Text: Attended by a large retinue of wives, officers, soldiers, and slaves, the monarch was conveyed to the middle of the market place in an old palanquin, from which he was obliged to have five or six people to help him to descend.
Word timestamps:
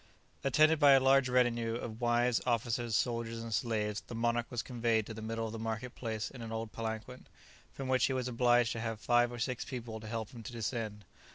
Attended 0.43 0.79
by 0.79 0.93
a 0.93 0.99
large 0.99 1.29
retinue 1.29 1.75
of 1.75 2.01
wives, 2.01 2.41
officers, 2.47 2.95
soldiers, 2.95 3.43
and 3.43 3.53
slaves, 3.53 4.01
the 4.07 4.15
monarch 4.15 4.47
was 4.49 4.63
conveyed 4.63 5.05
to 5.05 5.13
the 5.13 5.21
middle 5.21 5.45
of 5.45 5.51
the 5.51 5.59
market 5.59 5.93
place 5.93 6.31
in 6.31 6.41
an 6.41 6.51
old 6.51 6.71
palanquin, 6.71 7.27
from 7.71 7.87
which 7.87 8.05
he 8.07 8.13
was 8.13 8.27
obliged 8.27 8.71
to 8.71 8.79
have 8.79 8.99
five 8.99 9.31
or 9.31 9.37
six 9.37 9.63
people 9.63 9.99
to 9.99 10.07
help 10.07 10.31
him 10.31 10.41
to 10.41 10.51
descend. 10.51 11.05